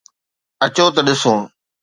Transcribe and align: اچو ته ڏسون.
اچو 0.65 0.85
ته 0.95 1.01
ڏسون. 1.07 1.39